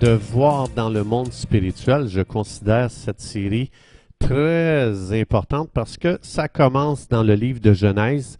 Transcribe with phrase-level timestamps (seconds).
[0.00, 2.06] de Voir dans le monde spirituel.
[2.08, 3.70] Je considère cette série
[4.18, 8.38] très importante parce que ça commence dans le livre de Genèse,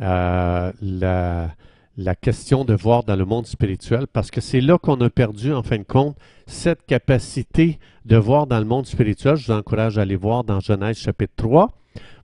[0.00, 5.10] euh, la, question de voir dans le monde spirituel, parce que c'est là qu'on a
[5.10, 6.16] perdu, en fin de compte,
[6.46, 9.36] cette capacité de voir dans le monde spirituel.
[9.36, 11.70] Je vous encourage à aller voir dans Genèse chapitre 3.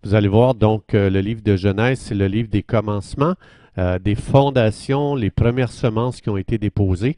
[0.05, 3.35] Vous allez voir donc euh, le livre de Genèse, c'est le livre des commencements,
[3.79, 7.17] euh, des fondations, les premières semences qui ont été déposées.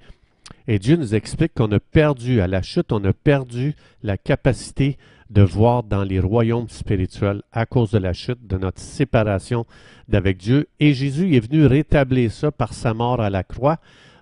[0.67, 4.99] Et Dieu nous explique qu'on a perdu, à la chute, on a perdu la capacité
[5.31, 9.67] de voir dans les royaumes spirituels à cause de la chute, de notre séparation
[10.09, 10.69] d'avec Dieu.
[10.81, 13.79] Et Jésus est venu rétablir ça par sa mort à la croix.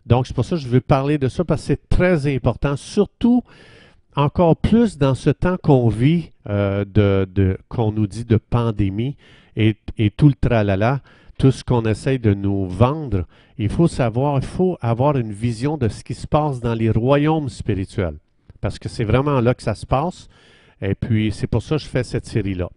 [0.07, 2.77] Donc, c'est pour ça que je veux parler de ça, parce que c'est très important,
[2.77, 3.43] surtout
[4.15, 9.17] encore plus dans ce temps qu'on vit, euh, de, qu'on nous dit de pandémie
[9.57, 11.01] et, et tout le tralala,
[11.39, 13.27] tout ce qu'on essaye de nous vendre.
[13.59, 16.91] Il faut savoir, il faut avoir une vision de ce qui se passe dans les
[16.91, 18.17] royaumes spirituels,
[18.61, 20.29] parce que c'est vraiment là que ça se passe.
[20.83, 22.69] Et puis, c'est pour ça que je fais cette série-là.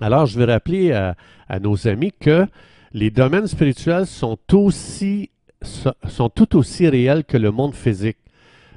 [0.00, 1.16] Alors, je vais rappeler à,
[1.48, 2.46] à, nos amis que
[2.92, 5.30] les domaines spirituels sont, aussi,
[6.34, 8.18] tout aussi réels que le monde physique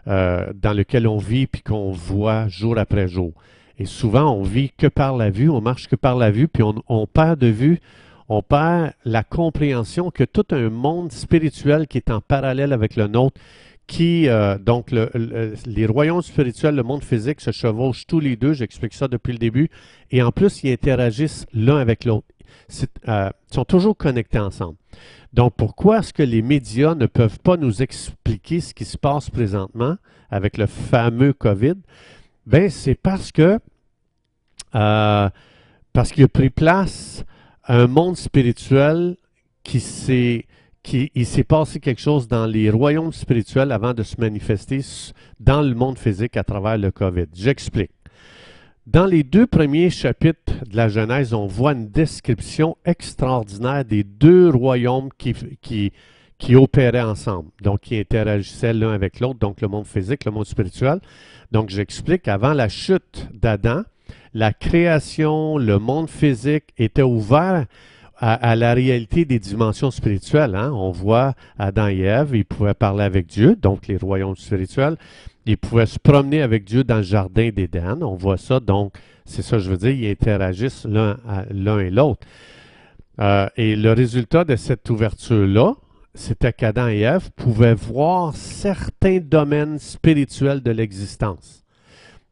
[0.07, 3.33] euh, dans lequel on vit puis qu'on voit jour après jour.
[3.77, 6.63] Et souvent, on vit que par la vue, on marche que par la vue, puis
[6.63, 7.79] on, on perd de vue,
[8.29, 13.07] on perd la compréhension que tout un monde spirituel qui est en parallèle avec le
[13.07, 13.41] nôtre,
[13.87, 18.35] qui, euh, donc, le, le, les royaumes spirituels, le monde physique se chevauchent tous les
[18.35, 19.69] deux, j'explique ça depuis le début,
[20.11, 22.27] et en plus, ils interagissent l'un avec l'autre.
[23.07, 24.77] Euh, ils sont toujours connectés ensemble.
[25.33, 29.31] Donc, pourquoi est-ce que les médias ne peuvent pas nous expliquer ce qui se passe
[29.31, 29.97] présentement
[30.29, 31.75] avec le fameux COVID?
[32.45, 33.59] Ben, c'est parce que,
[34.75, 35.29] euh,
[35.93, 37.25] parce qu'il a pris place
[37.67, 39.17] un monde spirituel
[39.63, 40.45] qui s'est
[40.81, 44.79] qui, il s'est passé quelque chose dans les royaumes spirituels avant de se manifester
[45.39, 47.25] dans le monde physique à travers le COVID.
[47.33, 47.91] J'explique.
[48.87, 54.49] Dans les deux premiers chapitres de la Genèse, on voit une description extraordinaire des deux
[54.49, 55.91] royaumes qui, qui,
[56.39, 60.45] qui opéraient ensemble, donc qui interagissaient l'un avec l'autre, donc le monde physique, le monde
[60.45, 61.01] spirituel.
[61.51, 63.83] Donc j'explique, avant la chute d'Adam,
[64.33, 67.65] la création, le monde physique était ouvert
[68.21, 70.55] à, la réalité des dimensions spirituelles.
[70.55, 70.71] Hein?
[70.73, 74.97] On voit Adam et Ève, ils pouvaient parler avec Dieu, donc les royaumes spirituels.
[75.45, 77.99] Ils pouvaient se promener avec Dieu dans le jardin d'Éden.
[78.01, 78.93] On voit ça, donc
[79.25, 82.27] c'est ça je veux dire, ils interagissent l'un et l'autre.
[83.21, 85.75] Euh, et le résultat de cette ouverture-là,
[86.13, 91.63] c'était qu'Adam et Ève pouvaient voir certains domaines spirituels de l'existence.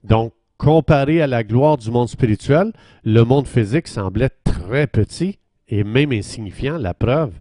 [0.03, 2.73] Donc, comparé à la gloire du monde spirituel,
[3.03, 6.78] le monde physique semblait très petit et même insignifiant.
[6.78, 7.34] La preuve,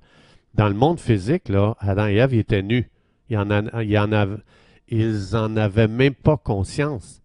[0.54, 2.91] dans le monde physique, là, Adam et Ève étaient nus.
[3.34, 3.62] En en
[4.88, 7.21] ils n'en avaient même pas conscience.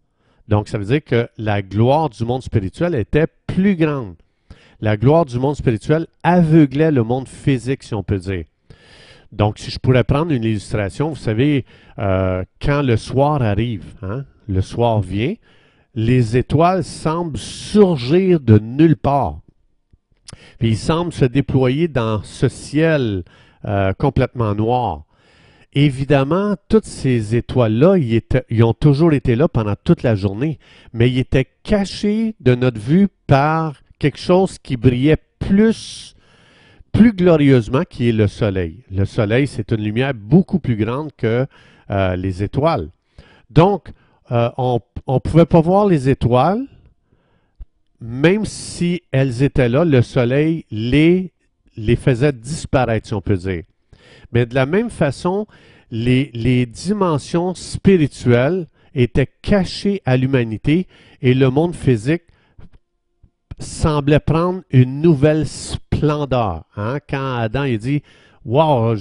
[0.47, 4.15] Donc, ça veut dire que la gloire du monde spirituel était plus grande.
[4.81, 8.45] La gloire du monde spirituel aveuglait le monde physique, si on peut dire.
[9.31, 11.65] Donc, si je pourrais prendre une illustration, vous savez,
[11.99, 15.35] euh, quand le soir arrive, hein, le soir vient,
[15.95, 19.39] les étoiles semblent surgir de nulle part.
[20.59, 23.23] Puis ils semblent se déployer dans ce ciel
[23.65, 25.03] euh, complètement noir.
[25.73, 30.59] Évidemment, toutes ces étoiles-là, ils, ont toujours été là pendant toute la journée,
[30.91, 36.15] mais ils étaient cachés de notre vue par quelque chose qui brillait plus,
[36.91, 38.83] plus glorieusement, qui est le soleil.
[38.91, 41.45] Le soleil, c'est une lumière beaucoup plus grande que
[41.89, 42.89] euh, les étoiles.
[43.49, 43.93] Donc,
[44.31, 44.81] euh, on
[45.15, 46.65] ne pouvait pas voir les étoiles,
[47.99, 51.31] même si elles étaient là, le soleil les,
[51.77, 53.63] les faisait disparaître, si on peut dire.
[54.31, 55.47] Mais de la même façon,
[55.91, 60.87] les, les dimensions spirituelles étaient cachées à l'humanité
[61.21, 62.23] et le monde physique
[63.59, 66.63] semblait prendre une nouvelle splendeur.
[66.75, 66.97] Hein?
[67.07, 68.01] Quand Adam il dit
[68.43, 68.95] Wow,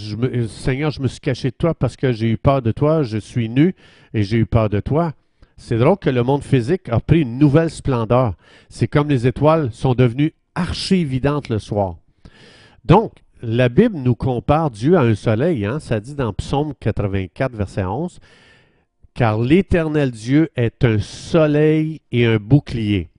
[0.48, 3.16] Seigneur, je me suis caché de toi parce que j'ai eu peur de toi, je
[3.16, 3.74] suis nu
[4.12, 5.14] et j'ai eu peur de toi.
[5.60, 8.32] C'est drôle que le monde physique a pris une nouvelle splendeur.
[8.70, 11.96] C'est comme les étoiles sont devenues archi évidentes le soir.
[12.86, 13.12] Donc,
[13.42, 15.66] la Bible nous compare Dieu à un soleil.
[15.66, 15.78] Hein?
[15.78, 18.20] Ça dit dans Psaume 84, verset 11,
[19.12, 23.10] car l'Éternel Dieu est un soleil et un bouclier.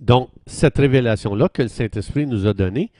[0.00, 2.90] Donc, cette révélation-là que le Saint-Esprit nous a donnée,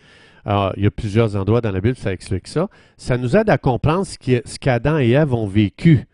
[0.47, 3.59] il y a plusieurs endroits dans la Bible, ça explique ça, ça nous aide à
[3.59, 6.07] comprendre ce qu'Adam et Ève ont vécu.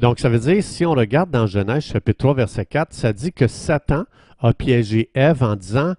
[0.00, 3.34] Donc, ça veut dire, si on regarde dans Genèse chapitre 3, verset 4, ça dit
[3.34, 4.06] que Satan
[4.38, 5.92] a piégé Ève en disant,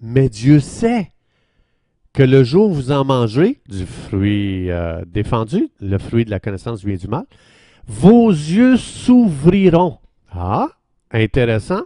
[0.00, 1.12] mais Dieu sait
[2.14, 6.40] que le jour où vous en mangerez du fruit euh, défendu, le fruit de la
[6.40, 7.26] connaissance du bien du mal,
[7.86, 9.98] vos yeux s'ouvriront.
[10.30, 10.68] Ah,
[11.10, 11.82] intéressant.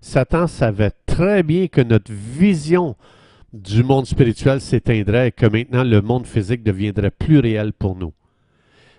[0.00, 2.96] Satan savait très bien que notre vision
[3.52, 8.14] du monde spirituel s'éteindrait et que maintenant le monde physique deviendrait plus réel pour nous.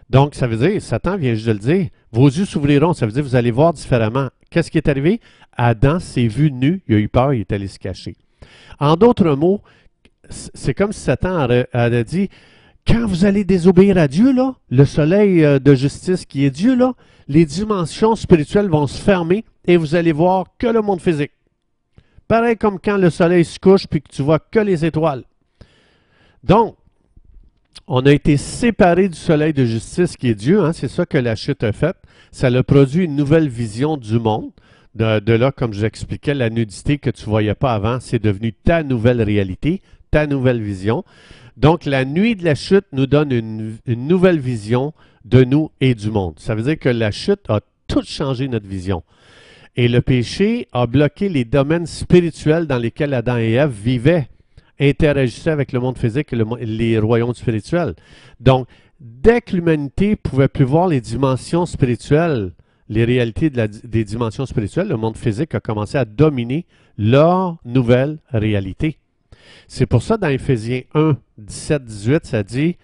[0.09, 3.11] Donc, ça veut dire, Satan vient juste de le dire, vos yeux s'ouvriront, ça veut
[3.11, 4.29] dire vous allez voir différemment.
[4.49, 5.19] Qu'est-ce qui est arrivé?
[5.55, 8.15] Adam s'est vu nu, il a eu peur, il est allé se cacher.
[8.79, 9.61] En d'autres mots,
[10.29, 12.29] c'est comme si Satan avait dit,
[12.85, 16.75] quand vous allez désobéir à Dieu, là, le soleil euh, de justice qui est Dieu,
[16.75, 16.93] là,
[17.27, 21.31] les dimensions spirituelles vont se fermer et vous allez voir que le monde physique.
[22.27, 25.23] Pareil comme quand le soleil se couche puis que tu vois que les étoiles.
[26.43, 26.75] Donc,
[27.87, 30.61] on a été séparés du soleil de justice qui est Dieu.
[30.61, 31.95] Hein, c'est ça que la chute a fait.
[32.31, 34.51] Ça a produit une nouvelle vision du monde.
[34.95, 38.53] De, là, comme je l'expliquais, la nudité que tu ne voyais pas avant, c'est devenu
[38.53, 39.81] ta nouvelle réalité,
[40.11, 41.03] ta nouvelle vision.
[41.57, 44.93] Donc, la nuit de la chute nous donne une, une nouvelle vision
[45.25, 46.35] de nous et du monde.
[46.37, 49.03] Ça veut dire que la chute a tout changé notre vision.
[49.75, 54.27] Et le péché a bloqué les domaines spirituels dans lesquels Adam et Ève vivaient,
[54.79, 57.95] interagissaient avec le monde physique et les royaumes spirituels.
[58.39, 58.67] Donc,
[58.99, 62.51] dès que l'humanité pouvait plus voir les dimensions spirituelles,
[62.89, 66.65] les réalités des dimensions spirituelles, le monde physique a commencé à dominer
[66.97, 68.97] leur nouvelle réalité.
[69.67, 72.77] C'est pour ça, dans Éphésiens 1, 17, 18, ça dit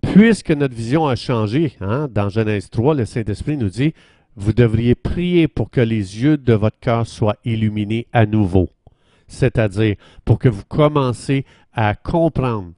[0.00, 3.92] Puisque notre vision a changé, hein, dans Genèse 3, le Saint-Esprit nous dit
[4.36, 8.70] vous devriez prier pour que les yeux de votre cœur soient illuminés à nouveau.
[9.30, 12.72] C'est-à-dire pour que vous commencez à comprendre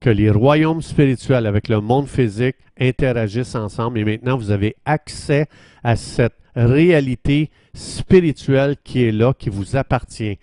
[0.00, 5.46] que les royaumes spirituels avec le monde physique interagissent ensemble et maintenant vous avez accès
[5.84, 10.38] à cette réalité spirituelle qui est là, qui vous appartient.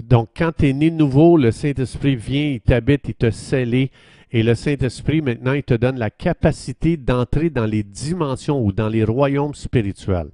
[0.00, 3.90] Donc, quand tu es né nouveau, le Saint-Esprit vient, il t'habite, il te scellé,
[4.32, 8.88] et le Saint-Esprit, maintenant, il te donne la capacité d'entrer dans les dimensions ou dans
[8.88, 10.30] les royaumes spirituels.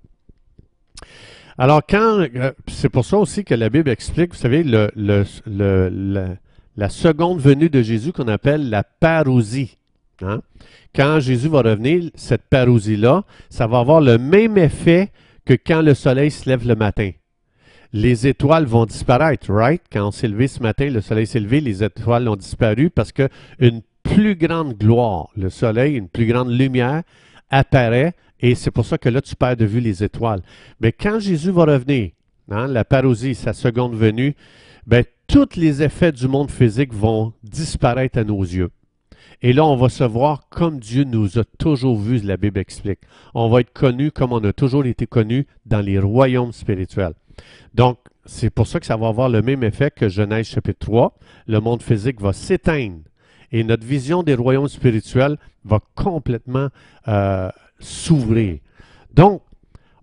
[1.60, 4.88] Alors, quand euh, c'est pour ça aussi que la Bible explique, vous savez, le,
[6.76, 9.76] la seconde venue de Jésus qu'on appelle la parousie.
[10.22, 10.40] Hein.
[10.94, 15.10] Quand Jésus va revenir, cette parousie-là, ça va avoir le même effet
[15.44, 17.10] que quand le soleil se lève le matin.
[17.92, 19.82] Les étoiles vont disparaître, right?
[19.90, 23.10] Quand on s'est levé ce matin, le soleil s'est levé, les étoiles ont disparu parce
[23.10, 27.02] qu'une plus grande gloire, le soleil, une plus grande lumière
[27.50, 30.42] apparaît et c'est pour ça que là, tu perds de vue les étoiles.
[30.80, 32.10] Mais quand Jésus va revenir,
[32.50, 34.34] hein, la parousie, sa seconde venue,
[34.86, 38.70] ben, tous les effets du monde physique vont disparaître à nos yeux.
[39.42, 43.00] Et là, on va se voir comme Dieu nous a toujours vus, la Bible explique.
[43.34, 47.14] On va être connu comme on a toujours été connu dans les royaumes spirituels.
[47.74, 51.14] Donc, c'est pour ça que ça va avoir le même effet que Genèse chapitre 3.
[51.46, 53.02] Le monde physique va s'éteindre
[53.52, 56.68] et notre vision des royaumes spirituels va complètement
[57.06, 58.58] euh, s'ouvrir.
[59.12, 59.42] Donc,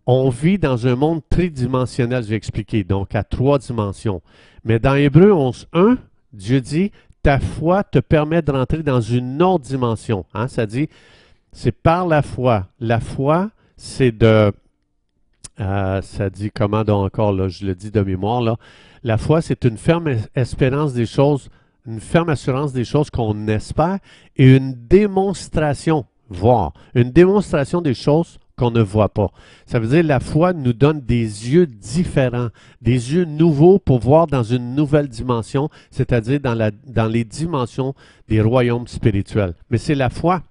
[0.06, 4.22] on vit dans un monde tridimensionnel, je vais expliquer, donc à trois dimensions.
[4.64, 5.98] Mais dans Hébreu 11.1,
[6.34, 6.92] Dieu dit,
[7.24, 10.26] ta foi te permet de rentrer dans une autre dimension.
[10.34, 10.48] Hein?
[10.48, 10.90] Ça dit,
[11.52, 12.68] c'est par la foi.
[12.80, 14.52] La foi, c'est de...
[15.60, 18.58] Euh, ça dit comment encore, là, je le dis de mémoire, là.
[19.04, 21.50] La foi, c'est une ferme espérance des choses
[21.86, 24.00] une ferme assurance des choses qu'on espère
[24.36, 29.32] et une démonstration, voir, une démonstration des choses qu'on ne voit pas.
[29.66, 31.20] Ça veut dire la foi nous donne des
[31.52, 32.50] yeux différents,
[32.82, 37.94] des yeux nouveaux pour voir dans une nouvelle dimension, c'est-à-dire dans, dans les dimensions
[38.28, 39.56] des royaumes spirituels.
[39.70, 40.42] Mais c'est la foi.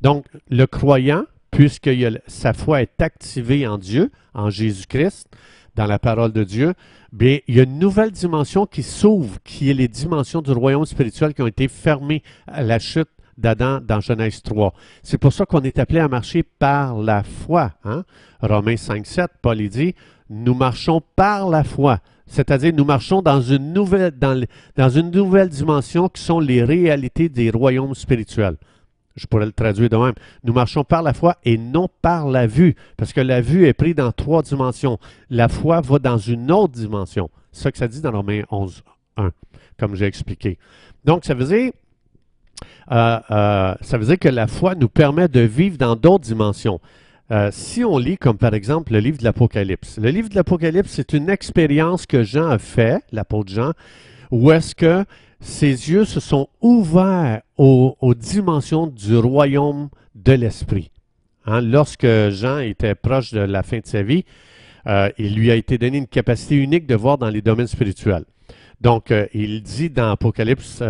[0.00, 1.90] Donc, le croyant, puisque
[2.26, 5.28] sa foi est activée en Dieu, en Jésus-Christ,
[5.74, 6.74] dans la parole de Dieu,
[7.12, 10.86] bien, il y a une nouvelle dimension qui s'ouvre, qui est les dimensions du royaume
[10.86, 13.08] spirituel qui ont été fermées à la chute
[13.38, 14.74] d'Adam dans Genèse 3.
[15.02, 17.72] C'est pour ça qu'on est appelé à marcher par la foi.
[17.84, 18.04] Hein?
[18.40, 19.94] Romains 5, 7, Paul dit,
[20.28, 22.00] nous marchons par la foi.
[22.26, 24.44] C'est-à-dire, nous marchons dans une, nouvelle, dans,
[24.76, 28.56] dans une nouvelle dimension qui sont les réalités des royaumes spirituels
[29.18, 30.14] je pourrais le traduire de même.
[30.44, 33.74] Nous marchons par la foi et non par la vue, parce que la vue est
[33.74, 34.98] prise dans trois dimensions.
[35.28, 37.28] La foi va dans une autre dimension.
[37.52, 38.82] C'est ça que ça dit dans Romains 11,
[39.16, 39.30] 1,
[39.78, 40.58] comme j'ai expliqué.
[41.04, 41.72] Donc, ça veut dire,
[42.90, 46.80] euh, euh, ça veut dire que la foi nous permet de vivre dans d'autres dimensions.
[47.30, 50.90] euh, si on lit comme par exemple le livre de l'Apocalypse, le livre de l'Apocalypse,
[50.90, 53.72] c'est une expérience que Jean a fait, l'apôtre Jean,
[54.30, 55.04] où est-ce que
[55.40, 60.90] ses yeux se sont ouverts aux, dimensions du royaume de l'Esprit.
[61.46, 64.24] Hein, lorsque Jean était proche de la fin de sa vie,
[65.18, 68.24] il lui a été donné une capacité unique de voir dans les domaines spirituels.
[68.80, 70.82] Donc, il dit dans Apocalypse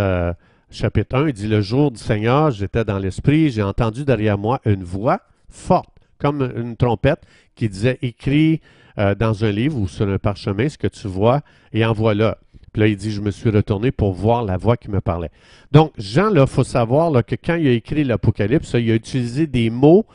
[0.70, 4.60] chapitre 1, il dit, Le jour du Seigneur, j'étais dans l'Esprit, j'ai entendu derrière moi
[4.64, 7.22] une voix forte comme une trompette
[7.54, 8.60] qui disait écris
[8.98, 12.34] euh, dans un livre ou sur un parchemin ce que tu vois et envoie-le.
[12.72, 15.30] Puis là, il dit, je me suis retourné pour voir la voix qui me parlait.
[15.72, 19.70] Donc, Jean, il faut savoir que quand il a écrit l'Apocalypse, il a utilisé des
[19.70, 20.06] mots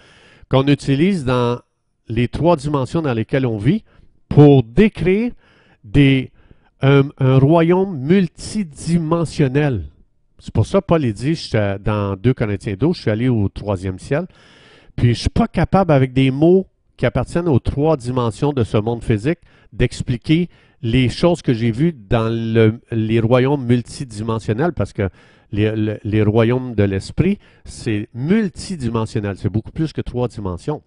[0.50, 1.60] qu'on utilise dans
[2.08, 3.84] les trois dimensions dans lesquelles on vit
[4.30, 5.32] pour décrire
[5.84, 6.32] des,
[6.82, 9.86] un, royaume multidimensionnel.
[10.44, 13.98] C'est pour ça que Paul dit, dans 2 Corinthiens 12, je suis allé au troisième
[13.98, 14.26] ciel.
[14.98, 18.66] Puis je ne suis pas capable, avec des mots qui appartiennent aux trois dimensions de
[18.66, 19.40] ce monde physique,
[19.72, 20.50] d'expliquer
[20.82, 22.28] les choses que j'ai vues dans
[22.92, 25.08] les royaumes multidimensionnels, parce que
[25.54, 30.84] les royaumes de l'esprit, c'est multidimensionnel, c'est beaucoup plus que trois dimensions.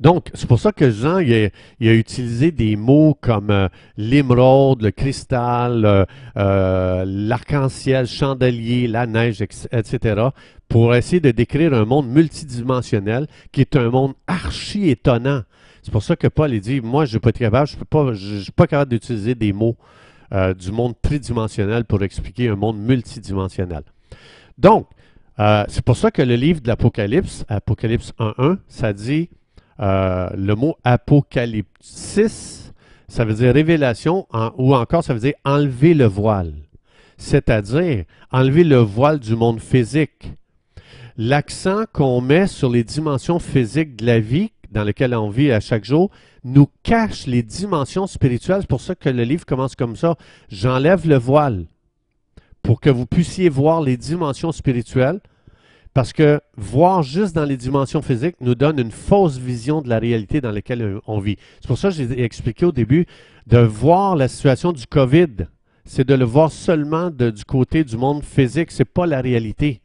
[0.00, 5.84] Donc, c'est pour ça que Jean a, utilisé des mots comme euh, l'émeraude, le cristal,
[5.84, 6.04] euh,
[6.36, 10.28] euh, l'arc-en-ciel, chandelier, la neige, etc.,
[10.68, 15.42] pour essayer de décrire un monde multidimensionnel qui est un monde archi étonnant.
[15.82, 18.52] C'est pour ça que Paul il dit, moi, je ne pas capable, je ne suis
[18.52, 19.76] pas capable d'utiliser des mots
[20.58, 23.82] du monde tridimensionnel pour expliquer un monde multidimensionnel.
[24.58, 24.88] Donc,
[25.38, 29.30] c'est pour ça que le livre de l'Apocalypse, Apocalypse 1.1, ça dit
[29.80, 32.72] euh, le mot apocalypsis,
[33.08, 36.52] ça veut dire révélation, ou encore ça veut dire enlever le voile.
[37.16, 40.32] C'est-à-dire enlever le voile du monde physique.
[41.16, 45.60] L'accent qu'on met sur les dimensions physiques de la vie dans laquelle on vit à
[45.60, 46.10] chaque jour
[46.44, 48.60] nous cache les dimensions spirituelles.
[48.60, 50.16] C'est pour ça que le livre commence comme ça.
[50.48, 51.66] J'enlève le voile
[52.62, 55.20] pour que vous puissiez voir les dimensions spirituelles
[55.98, 59.98] parce que voir juste dans les dimensions physiques nous donne une fausse vision de la
[59.98, 61.38] réalité dans laquelle on vit.
[61.60, 63.04] C'est pour ça que j'ai expliqué au début
[63.48, 65.48] de voir la situation du COVID.
[65.84, 69.80] C'est de le voir seulement du côté du monde physique, ce n'est pas la réalité.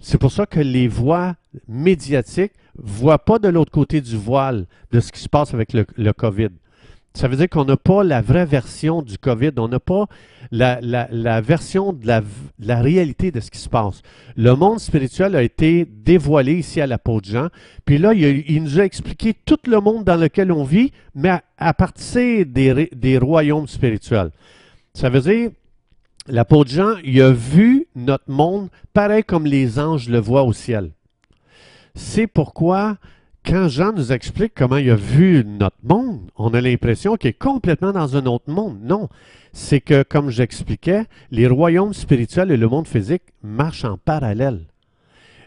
[0.00, 1.36] C'est pour ça que les voix
[1.68, 5.72] médiatiques ne voient pas de l'autre côté du voile de ce qui se passe avec
[5.74, 6.48] le, le COVID.
[7.16, 10.04] Ça veut dire qu'on n'a pas la vraie version du COVID, on n'a pas
[10.50, 14.02] la, version de la, réalité de ce qui se passe.
[14.36, 17.48] Le monde spirituel a été dévoilé ici à la peau de Jean,
[17.86, 21.72] puis là, il, nous a expliqué tout le monde dans lequel on vit, mais à,
[21.72, 24.30] partir des, des, royaumes spirituels.
[24.92, 25.52] Ça veut dire,
[26.26, 30.44] la peau de Jean, il a vu notre monde pareil comme les anges le voient
[30.44, 30.90] au ciel.
[31.94, 32.98] C'est pourquoi
[33.46, 37.38] quand Jean nous explique comment il a vu notre monde, on a l'impression qu'il est
[37.38, 38.78] complètement dans un autre monde.
[38.82, 39.08] Non,
[39.52, 44.66] c'est que, comme j'expliquais, les royaumes spirituels et le monde physique marchent en parallèle.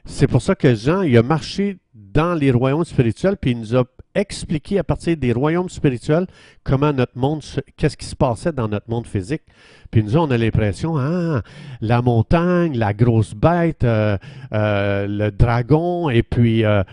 [0.05, 3.75] C'est pour ça que Jean, il a marché dans les royaumes spirituels, puis il nous
[3.75, 3.83] a
[4.15, 6.25] expliqué à partir des royaumes spirituels
[6.63, 7.41] comment notre monde,
[7.77, 9.43] qu'est-ce qui se passait dans notre monde physique.
[9.91, 11.41] Puis nous, on a l'impression, ah,
[11.81, 14.17] la montagne, la grosse bête, euh,
[14.53, 16.83] euh, le dragon, et puis euh,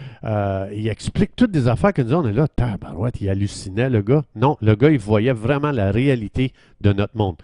[0.75, 4.22] il explique toutes des affaires que nous, on est là, tabarouette, il hallucinait, le gars.
[4.34, 7.36] Non, le gars, il voyait vraiment la réalité de notre monde.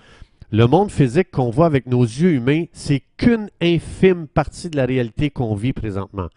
[0.54, 4.84] Le monde physique qu'on voit avec nos yeux humains, c'est qu'une infime partie de la
[4.84, 6.28] réalité qu'on vit présentement.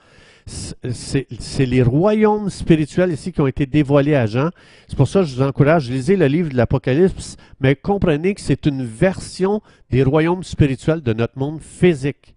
[0.45, 4.51] C'est les royaumes spirituels ici qui ont été dévoilés à Jean.
[4.88, 8.39] C'est pour ça que je vous encourage, lisez le livre de l'Apocalypse, mais comprenez que
[8.39, 12.36] c'est une version des royaumes spirituels de notre monde physique.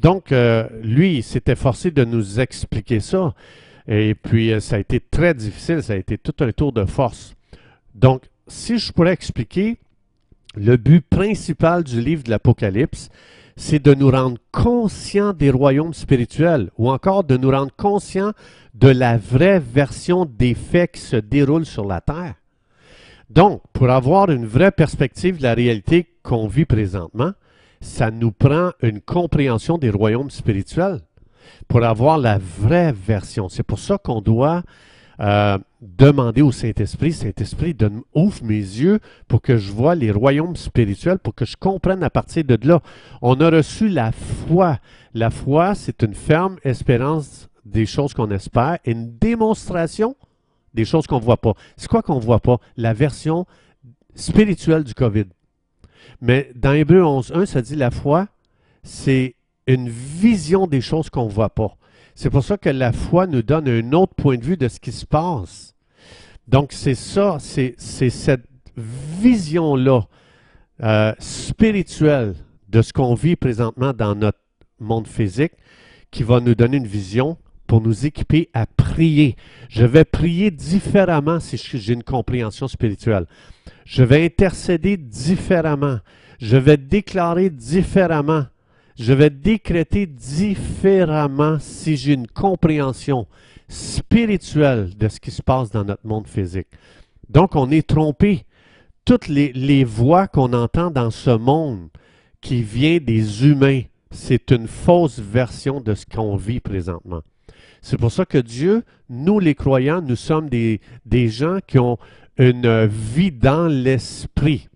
[0.00, 3.34] Donc, euh, lui, il s'était forcé de nous expliquer ça.
[3.86, 6.84] Et puis, euh, ça a été très difficile, ça a été tout un tour de
[6.84, 7.36] force.
[7.94, 9.78] Donc, si je pourrais expliquer,
[10.54, 13.08] le but principal du livre de l'Apocalypse,
[13.56, 18.32] c'est de nous rendre conscients des royaumes spirituels ou encore de nous rendre conscients
[18.74, 22.34] de la vraie version des faits qui se déroulent sur la terre.
[23.30, 27.32] Donc, pour avoir une vraie perspective de la réalité qu'on vit présentement,
[27.80, 31.00] ça nous prend une compréhension des royaumes spirituels
[31.68, 33.48] pour avoir la vraie version.
[33.48, 34.62] C'est pour ça qu'on doit
[35.20, 37.76] euh, demander au Saint-Esprit, Saint-Esprit,
[38.14, 42.10] ouvre mes yeux pour que je vois les royaumes spirituels, pour que je comprenne à
[42.10, 42.80] partir de là.
[43.22, 44.78] On a reçu la foi.
[45.14, 50.16] La foi, c'est une ferme espérance des choses qu'on espère et une démonstration
[50.74, 51.54] des choses qu'on ne voit pas.
[51.76, 52.58] C'est quoi qu'on ne voit pas?
[52.76, 53.46] La version
[54.14, 55.26] spirituelle du COVID.
[56.20, 58.26] Mais dans Hébreu 11.1, ça dit la foi,
[58.82, 61.76] c'est une vision des choses qu'on ne voit pas
[62.14, 64.78] C'est pour ça que la foi nous donne un autre point de vue de ce
[64.78, 65.74] qui se passe.
[66.46, 68.44] Donc, c'est ça, c'est cette
[68.76, 70.02] vision-là
[70.82, 72.34] euh, spirituelle
[72.68, 74.38] de ce qu'on vit présentement dans notre
[74.80, 75.52] monde physique
[76.10, 79.36] qui va nous donner une vision pour nous équiper à prier.
[79.68, 83.26] Je vais prier différemment si j'ai une compréhension spirituelle.
[83.84, 85.98] Je vais intercéder différemment.
[86.38, 88.46] Je vais déclarer différemment.
[88.96, 93.26] Je vais décréter différemment si j'ai une compréhension
[93.68, 96.68] spirituelle de ce qui se passe dans notre monde physique.
[97.28, 98.44] Donc, on est trompé.
[99.04, 101.88] Toutes les, voix qu'on entend dans ce monde
[102.40, 107.20] qui vient des humains, c'est une fausse version de ce qu'on vit présentement.
[107.82, 111.98] C'est pour ça que Dieu, nous les croyants, nous sommes des, des gens qui ont
[112.38, 114.68] une vie dans l'esprit.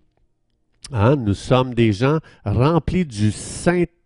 [0.91, 1.15] Hein?
[1.15, 3.98] Nous sommes des gens remplis du Saint-Esprit.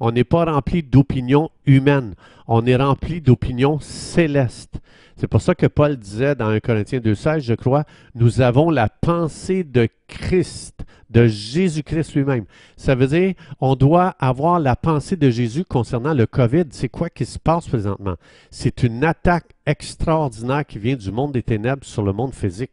[0.00, 2.14] On n'est pas rempli d'opinions humaines.
[2.46, 4.80] On est rempli d'opinions célestes.
[5.16, 8.88] C'est pour ça que Paul disait dans 1 Corinthiens 2,16, je crois, nous avons la
[8.88, 12.44] pensée de Christ de Jésus-Christ lui-même.
[12.76, 16.64] Ça veut dire, on doit avoir la pensée de Jésus concernant le COVID.
[16.70, 18.14] C'est quoi qui se passe présentement?
[18.50, 22.70] C'est une attaque extraordinaire qui vient du monde des ténèbres sur le monde physique.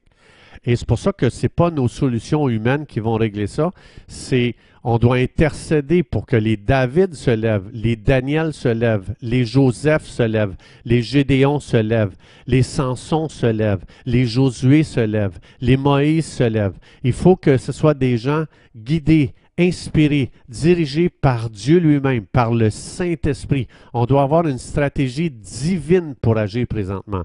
[0.68, 3.72] Et c'est pour ça que ce n'est pas nos solutions humaines qui vont régler ça.
[4.08, 9.46] C'est on doit intercéder pour que les David se lèvent, les Daniel se lèvent, les
[9.46, 10.56] Joseph se lèvent,
[10.86, 12.16] les Gédéon se lèvent,
[12.48, 16.78] les Samson se lèvent, les Josué se lèvent, les Moïse se lèvent.
[17.04, 18.44] Il faut que ce soit des gens
[18.76, 23.68] guidés, inspiré, dirigé par Dieu lui-même, par le Saint-Esprit.
[23.94, 27.24] On doit avoir une stratégie divine pour agir présentement.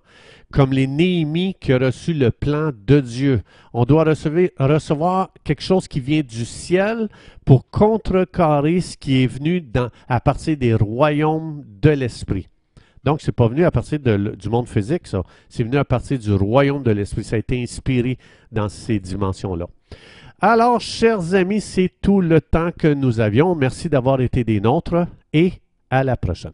[0.51, 3.43] Comme les Néhémies qui ont reçu le plan de Dieu.
[3.73, 7.09] On doit recevoir, quelque chose qui vient du ciel
[7.45, 9.65] pour contrecarrer ce qui est venu
[10.09, 12.49] à partir des royaumes de l'Esprit.
[13.05, 15.23] Donc, ce n'est pas venu à partir du monde physique, ça.
[15.49, 17.25] C'est venu à partir du royaume de l'Esprit.
[17.25, 18.17] Ça a été inspiré
[18.53, 19.67] dans ces dimensions-là.
[20.45, 23.55] Alors, chers amis, c'est tout le temps que nous avions.
[23.55, 25.53] Merci d'avoir été des nôtres et
[25.89, 26.51] à la prochaine.